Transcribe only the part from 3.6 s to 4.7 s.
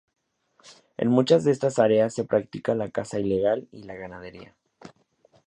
y la ganadería.